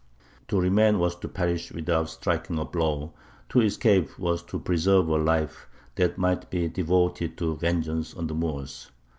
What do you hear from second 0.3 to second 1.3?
To remain was to